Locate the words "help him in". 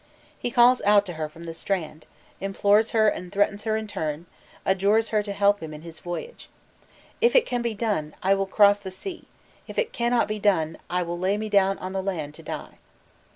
5.31-5.83